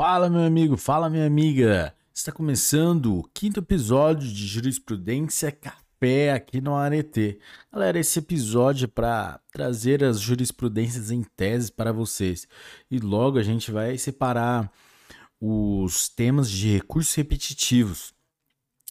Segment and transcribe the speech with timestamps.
[0.00, 1.92] Fala, meu amigo, fala, minha amiga.
[2.14, 7.40] Está começando o quinto episódio de Jurisprudência Café aqui no Arete.
[7.72, 12.46] Galera, esse episódio é para trazer as jurisprudências em tese para vocês.
[12.88, 14.70] E logo a gente vai separar
[15.40, 18.14] os temas de recursos repetitivos.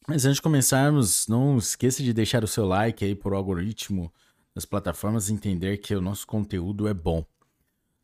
[0.05, 4.13] Mas antes de começarmos, não esqueça de deixar o seu like aí por algoritmo
[4.53, 7.25] das plataformas entender que o nosso conteúdo é bom.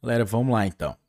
[0.02, 1.03] Galera, vamos lá então.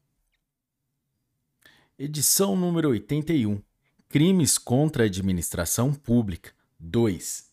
[1.96, 3.62] Edição número 81.
[4.08, 6.50] Crimes contra a administração pública.
[6.76, 7.48] 2.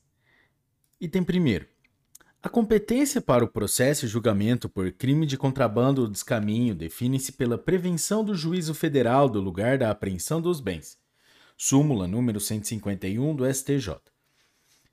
[0.99, 1.65] Item 1.
[2.41, 7.55] A competência para o processo e julgamento por crime de contrabando ou descaminho define-se pela
[7.55, 10.97] prevenção do juízo federal do lugar da apreensão dos bens.
[11.55, 13.97] Súmula número 151 do STJ.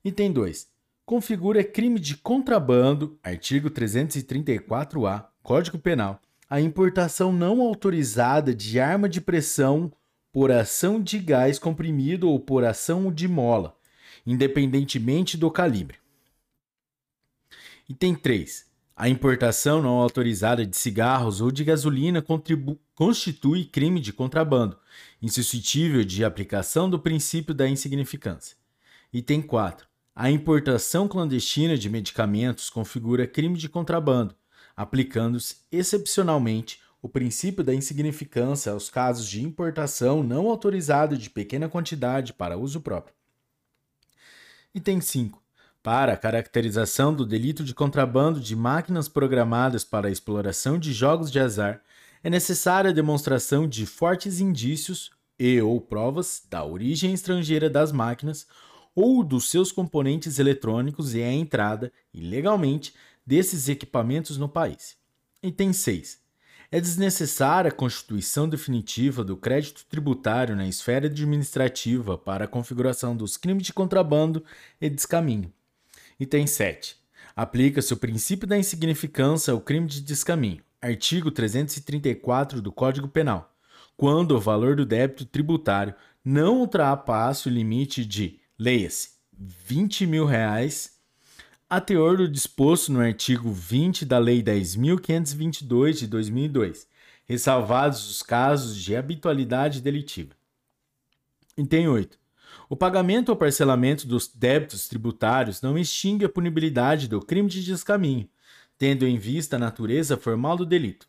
[0.04, 0.68] Item 2.
[1.06, 9.20] Configura crime de contrabando, artigo 334-A, Código Penal, a importação não autorizada de arma de
[9.20, 9.92] pressão
[10.32, 13.76] por ação de gás comprimido ou por ação de mola,
[14.26, 15.98] independentemente do calibre.
[17.88, 18.66] Item 3.
[18.96, 22.24] A importação não autorizada de cigarros ou de gasolina
[22.94, 24.78] constitui crime de contrabando,
[25.22, 28.56] insuscetível de aplicação do princípio da insignificância.
[29.12, 29.86] Item 4.
[30.14, 34.34] A importação clandestina de medicamentos configura crime de contrabando,
[34.78, 42.32] aplicando-se excepcionalmente o princípio da insignificância aos casos de importação não autorizada de pequena quantidade
[42.32, 43.12] para uso próprio.
[44.72, 45.42] Item 5.
[45.82, 51.28] Para a caracterização do delito de contrabando de máquinas programadas para a exploração de jogos
[51.28, 51.82] de azar,
[52.22, 58.46] é necessária a demonstração de fortes indícios e ou provas da origem estrangeira das máquinas
[58.94, 62.92] ou dos seus componentes eletrônicos e a entrada, ilegalmente,
[63.28, 64.96] desses equipamentos no país.
[65.42, 66.18] Item 6.
[66.70, 73.36] É desnecessária a constituição definitiva do crédito tributário na esfera administrativa para a configuração dos
[73.36, 74.42] crimes de contrabando
[74.80, 75.52] e descaminho.
[76.18, 76.96] Item 7.
[77.36, 83.54] Aplica-se o princípio da insignificância ao crime de descaminho, artigo 334 do Código Penal,
[83.94, 90.97] quando o valor do débito tributário não ultrapasse o limite de, leia-se, 20 mil reais,
[91.70, 96.88] a teor do disposto no artigo 20 da Lei 10.522 de 2002,
[97.26, 100.34] ressalvados os casos de habitualidade delitiva.
[101.58, 102.18] Item 8.
[102.70, 108.26] O pagamento ou parcelamento dos débitos tributários não extingue a punibilidade do crime de descaminho,
[108.78, 111.06] tendo em vista a natureza formal do delito.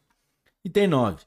[0.65, 1.23] Item 9.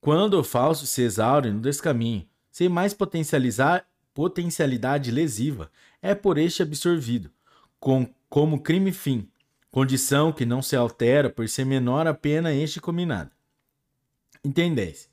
[0.00, 5.70] Quando o falso se exaure no descaminho, sem mais potencializar potencialidade lesiva,
[6.02, 7.30] é por este absorvido,
[7.78, 9.30] com, como crime fim,
[9.70, 13.30] condição que não se altera por ser menor a pena este combinado.
[14.44, 15.08] 10.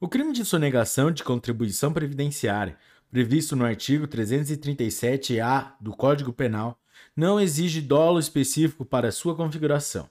[0.00, 2.78] O crime de sonegação de contribuição previdenciária
[3.10, 6.80] previsto no artigo 337-A do Código Penal,
[7.16, 10.08] não exige dolo específico para sua configuração.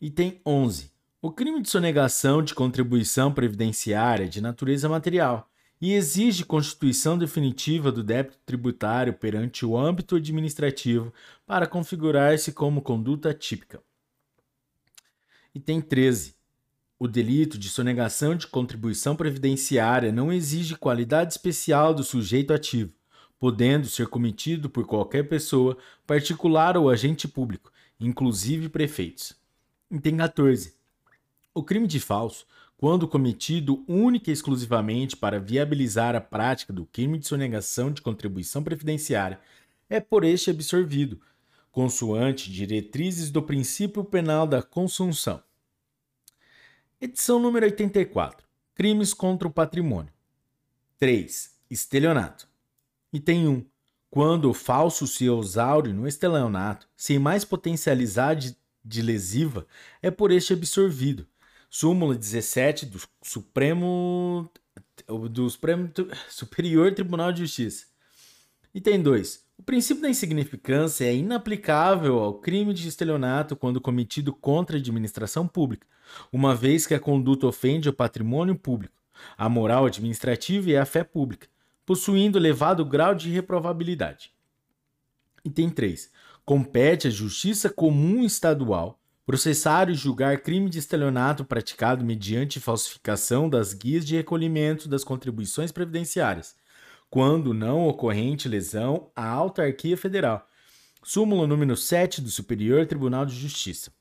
[0.00, 0.92] Item 11.
[1.20, 5.50] O crime de sonegação de contribuição previdenciária de natureza material
[5.84, 11.12] e exige constituição definitiva do débito tributário perante o âmbito administrativo
[11.46, 13.82] para configurar-se como conduta típica.
[15.54, 16.36] Item 13.
[16.98, 22.94] O delito de sonegação de contribuição previdenciária não exige qualidade especial do sujeito ativo,
[23.38, 27.70] podendo ser cometido por qualquer pessoa, particular ou agente público,
[28.00, 29.36] inclusive prefeitos.
[29.90, 30.72] Item 14.
[31.52, 32.46] O crime de falso,
[32.84, 38.62] quando cometido única e exclusivamente para viabilizar a prática do crime de sonegação de contribuição
[38.62, 39.40] previdenciária,
[39.88, 41.18] é por este absorvido,
[41.72, 45.42] consoante diretrizes do princípio penal da consunção.
[47.00, 48.46] Edição número 84.
[48.74, 50.12] Crimes contra o patrimônio.
[50.98, 51.54] 3.
[51.70, 52.46] Estelionato.
[53.10, 53.66] Item 1.
[54.10, 59.66] Quando o falso se exaure no estelionato, sem mais potencialidade de lesiva,
[60.02, 61.26] é por este absorvido.
[61.76, 64.48] Súmula 17 do Supremo
[65.28, 65.90] do Supremo
[66.30, 67.86] Superior Tribunal de Justiça.
[68.72, 69.44] Item 2.
[69.58, 75.48] O princípio da insignificância é inaplicável ao crime de estelionato quando cometido contra a administração
[75.48, 75.84] pública,
[76.32, 78.94] uma vez que a conduta ofende o patrimônio público,
[79.36, 81.48] a moral administrativa e a fé pública,
[81.84, 84.32] possuindo elevado grau de reprovabilidade.
[85.44, 86.08] Item 3.
[86.44, 93.72] Compete à Justiça Comum Estadual processar e julgar crime de estelionato praticado mediante falsificação das
[93.72, 96.54] guias de recolhimento das contribuições previdenciárias
[97.08, 100.48] quando não ocorrente lesão à autarquia federal.
[101.02, 103.92] Súmula número 7 do Superior Tribunal de Justiça.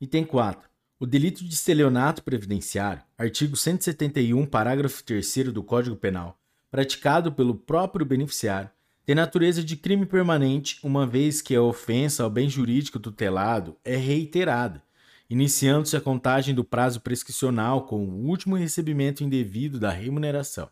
[0.00, 0.66] Item 4.
[0.98, 6.38] O delito de estelionato previdenciário, artigo 171, parágrafo 3 do Código Penal,
[6.70, 8.70] praticado pelo próprio beneficiário,
[9.04, 13.96] tem natureza de crime permanente, uma vez que a ofensa ao bem jurídico tutelado é
[13.96, 14.82] reiterada,
[15.28, 20.70] iniciando-se a contagem do prazo prescricional com o último recebimento indevido da remuneração.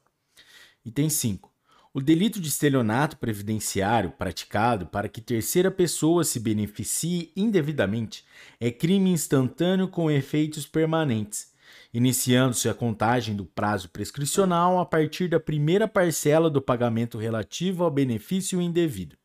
[0.83, 1.53] Item 5.
[1.93, 8.25] O delito de estelionato previdenciário praticado para que terceira pessoa se beneficie indevidamente
[8.59, 11.52] é crime instantâneo com efeitos permanentes,
[11.93, 17.91] iniciando-se a contagem do prazo prescricional a partir da primeira parcela do pagamento relativo ao
[17.91, 19.17] benefício indevido.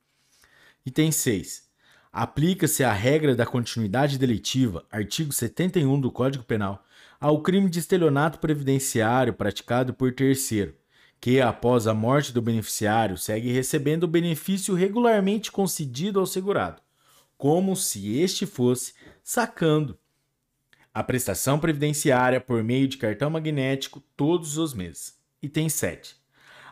[0.85, 1.67] Item 6.
[2.11, 6.83] Aplica-se a regra da continuidade delitiva, artigo 71 do Código Penal,
[7.19, 10.75] ao crime de estelionato previdenciário praticado por terceiro
[11.19, 16.81] que, após a morte do beneficiário, segue recebendo o benefício regularmente concedido ao segurado,
[17.37, 18.93] como se este fosse
[19.23, 19.97] sacando
[20.97, 25.15] a prestação previdenciária por meio de cartão magnético todos os meses.
[25.43, 26.15] Item 7.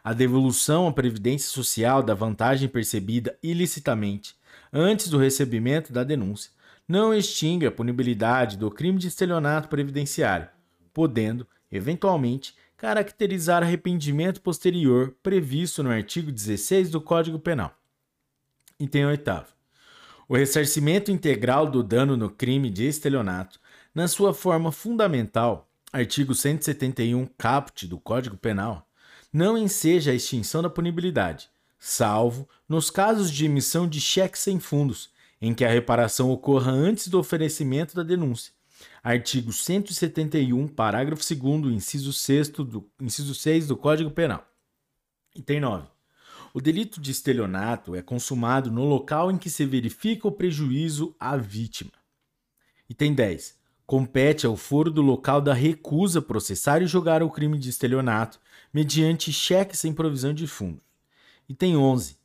[0.04, 4.36] A devolução à Previdência Social da vantagem percebida ilicitamente
[4.74, 6.50] antes do recebimento da denúncia
[6.88, 10.50] não extingue a punibilidade do crime de estelionato previdenciário,
[10.92, 17.78] podendo, eventualmente, caracterizar arrependimento posterior previsto no artigo 16 do Código Penal.
[18.80, 19.56] Item 8.
[20.28, 23.60] O ressarcimento integral do dano no crime de estelionato,
[23.96, 28.88] na sua forma fundamental, artigo 171 caput do Código Penal,
[29.32, 31.50] não enseja a extinção da punibilidade,
[31.80, 35.10] salvo nos casos de emissão de cheques sem fundos,
[35.42, 38.54] em que a reparação ocorra antes do oferecimento da denúncia,
[39.04, 44.46] Artigo 171, parágrafo 2 inciso 6 do, inciso 6 do Código Penal.
[45.36, 45.88] Item 9.
[46.54, 51.38] O delito de estelionato é consumado no local em que se verifica o prejuízo à
[51.38, 51.92] vítima.
[52.90, 53.56] Item 10.
[53.86, 58.40] Compete ao foro do local da recusa processar e jogar o crime de estelionato
[58.74, 60.82] mediante cheque sem provisão de fundos.
[61.48, 62.18] Item 11.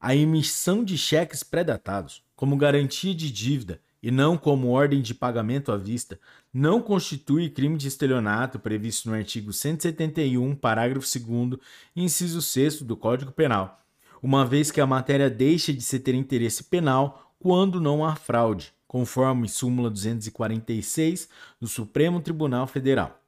[0.00, 5.72] A emissão de cheques pré-datados como garantia de dívida e não como ordem de pagamento
[5.72, 6.20] à vista,
[6.54, 11.60] não constitui crime de estelionato previsto no artigo 171, parágrafo 2,
[11.96, 13.84] inciso 6 do Código Penal,
[14.22, 18.72] uma vez que a matéria deixa de se ter interesse penal quando não há fraude,
[18.88, 21.28] conforme súmula 246
[21.60, 23.22] do Supremo Tribunal Federal.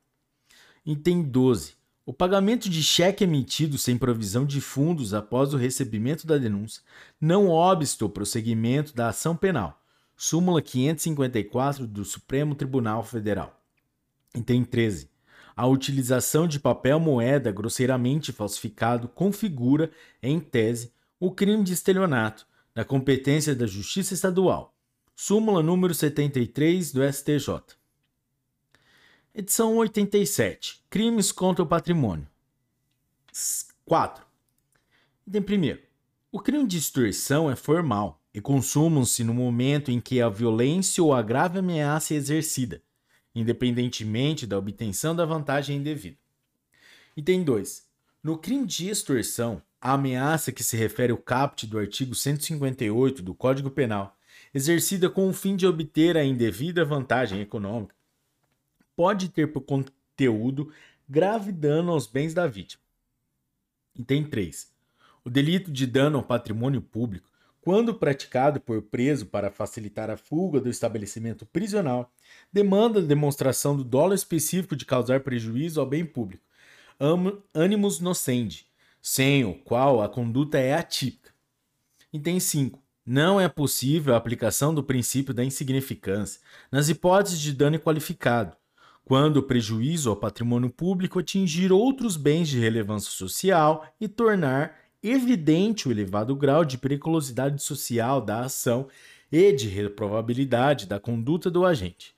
[0.85, 1.75] Item 12.
[2.05, 6.83] O pagamento de cheque emitido sem provisão de fundos após o recebimento da denúncia
[7.21, 9.81] não obsta o prosseguimento da ação penal
[10.23, 13.59] Súmula 554 do Supremo Tribunal Federal.
[14.37, 15.09] Item 13.
[15.57, 19.91] A utilização de papel moeda grosseiramente falsificado configura,
[20.23, 24.75] em tese, o crime de estelionato, na competência da Justiça Estadual.
[25.23, 27.77] Súmula número 73 do STJ.
[29.35, 30.83] Edição 87.
[30.89, 32.27] Crimes contra o patrimônio.
[33.85, 34.25] 4.
[35.27, 35.79] Item 1.
[36.33, 41.13] O crime de extorsão é formal, e consumam-se no momento em que a violência ou
[41.13, 42.83] a grave ameaça é exercida,
[43.35, 46.17] independentemente da obtenção da vantagem indevida.
[47.15, 47.87] Item 2.
[48.23, 53.35] No crime de extorsão, a ameaça que se refere ao caput do artigo 158 do
[53.35, 54.17] Código Penal,
[54.55, 57.95] exercida com o fim de obter a indevida vantagem econômica,
[58.97, 60.73] pode ter por conteúdo
[61.09, 62.83] grave dano aos bens da vítima.
[63.97, 64.73] Item 3.
[65.25, 70.61] O delito de dano ao patrimônio público quando praticado por preso para facilitar a fuga
[70.61, 72.11] do estabelecimento prisional,
[72.51, 76.43] demanda demonstração do dolo específico de causar prejuízo ao bem público,
[77.53, 78.67] animus nocente,
[79.03, 81.31] sem o qual a conduta é atípica.
[82.13, 82.83] Item 5.
[83.13, 86.41] Não é possível a aplicação do princípio da insignificância
[86.71, 88.57] nas hipóteses de dano qualificado,
[89.05, 95.89] quando o prejuízo ao patrimônio público atingir outros bens de relevância social e tornar evidente
[95.89, 98.87] o elevado grau de periculosidade social da ação
[99.33, 102.15] e de reprovabilidade da conduta do agente.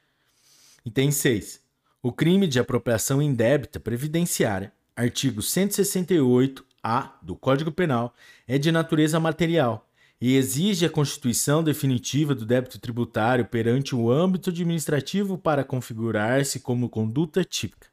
[0.85, 1.63] Item 6.
[2.03, 8.15] O crime de apropriação indébita previdenciária, artigo 168-A do Código Penal,
[8.47, 9.89] é de natureza material
[10.25, 16.89] e exige a constituição definitiva do débito tributário perante o âmbito administrativo para configurar-se como
[16.89, 17.89] conduta típica.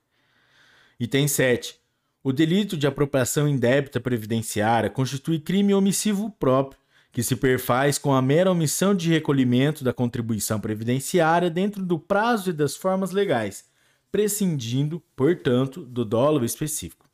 [0.99, 1.79] Item 7.
[2.23, 6.79] O delito de apropriação indébita previdenciária constitui crime omissivo próprio,
[7.11, 12.51] que se perfaz com a mera omissão de recolhimento da contribuição previdenciária dentro do prazo
[12.51, 13.65] e das formas legais,
[14.11, 17.09] prescindindo, portanto, do dolo específico.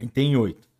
[0.00, 0.71] Item 8.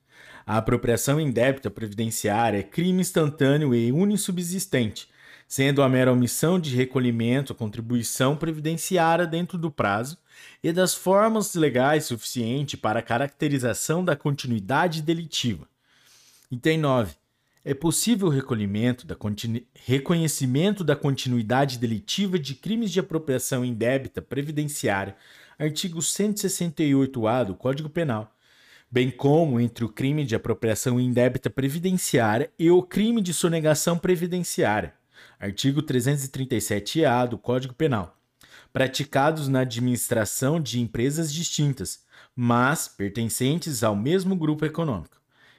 [0.47, 5.09] A apropriação indébita previdenciária é crime instantâneo e unissubsistente,
[5.47, 10.19] sendo a mera omissão de recolhimento a contribuição previdenciária dentro do prazo
[10.63, 15.69] e das formas legais suficientes para a caracterização da continuidade delitiva.
[16.51, 17.15] Item 9.
[17.65, 19.17] É possível o recolhimento da
[19.85, 25.15] reconhecimento da continuidade delitiva de crimes de apropriação indébita previdenciária,
[25.57, 28.35] artigo 168-A do Código Penal,
[28.93, 34.93] bem como entre o crime de apropriação indébita previdenciária e o crime de sonegação previdenciária,
[35.41, 38.15] artigo 337-A do Código Penal,
[38.71, 42.05] praticados na administração de empresas distintas,
[42.37, 45.17] mas pertencentes ao mesmo grupo econômico.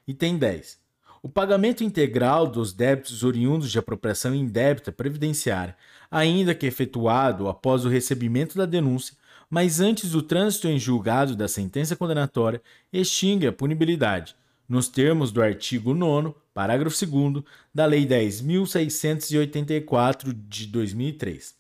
[0.08, 0.78] Item 10.
[1.24, 5.76] O pagamento integral dos débitos oriundos de apropriação indébita previdenciária,
[6.12, 9.16] ainda que efetuado após o recebimento da denúncia,
[9.54, 12.60] mas antes do trânsito em julgado da sentença condenatória,
[12.92, 14.36] extingue a punibilidade,
[14.68, 21.54] nos termos do artigo 9 parágrafo 2 da Lei 10.684 de 2003.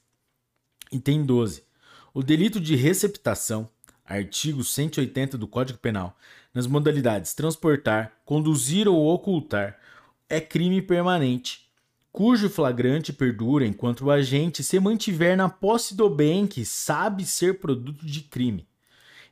[0.92, 1.64] Item 12.
[2.16, 3.70] O delito de receptação,
[4.04, 6.18] artigo 180 do Código Penal,
[6.52, 9.78] nas modalidades transportar, conduzir ou ocultar,
[10.28, 11.63] é crime permanente,
[12.14, 17.60] cujo flagrante perdura enquanto o agente se mantiver na posse do bem que sabe ser
[17.60, 18.68] produto de crime.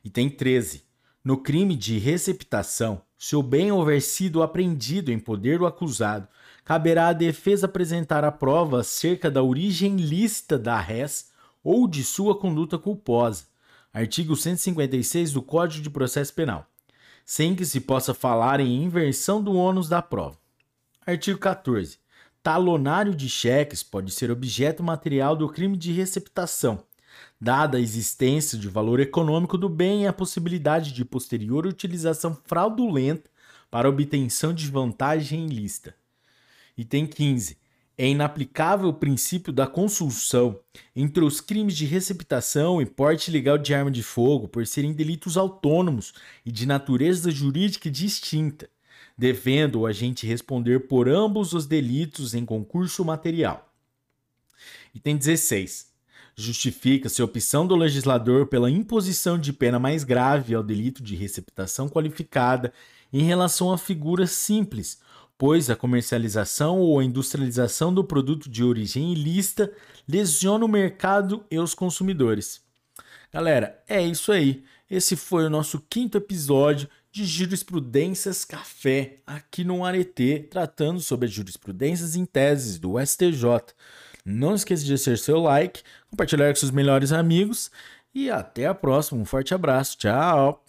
[0.04, 0.82] Item 13.
[1.24, 6.26] No crime de receptação, se o bem houver sido apreendido em poder do acusado,
[6.64, 11.30] caberá à defesa apresentar a prova acerca da origem lícita da res
[11.62, 13.44] ou de sua conduta culposa.
[13.94, 16.66] Artigo 156 do Código de Processo Penal.
[17.24, 20.36] Sem que se possa falar em inversão do ônus da prova.
[21.06, 22.01] Artigo 14.
[22.42, 26.84] Talonário de cheques pode ser objeto material do crime de receptação
[27.40, 33.28] dada a existência de valor econômico do bem e a possibilidade de posterior utilização fraudulenta
[33.70, 35.94] para obtenção de vantagem ilícita.
[36.76, 37.58] Item 15.
[37.98, 40.58] É inaplicável o princípio da consulção
[40.96, 45.36] entre os crimes de receptação e porte ilegal de arma de fogo por serem delitos
[45.36, 48.70] autônomos e de natureza jurídica distinta,
[49.16, 53.72] devendo o agente responder por ambos os delitos em concurso material.
[54.94, 55.92] Item 16
[56.34, 61.88] Justifica-se a opção do legislador pela imposição de pena mais grave ao delito de receptação
[61.88, 62.72] qualificada
[63.12, 64.98] em relação a figuras simples,
[65.36, 69.70] pois a comercialização ou a industrialização do produto de origem ilícita
[70.08, 72.62] lesiona o mercado e os consumidores.
[73.30, 74.64] Galera, é isso aí.
[74.90, 81.32] Esse foi o nosso quinto episódio de Jurisprudências Café aqui no Arete, tratando sobre as
[81.32, 83.74] jurisprudências em teses do STJ.
[84.24, 87.70] Não esqueça de deixar seu like, compartilhar com seus melhores amigos
[88.14, 89.20] e até a próxima.
[89.20, 89.98] Um forte abraço.
[89.98, 90.61] Tchau!